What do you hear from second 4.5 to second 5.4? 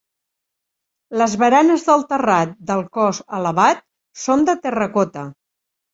terracota.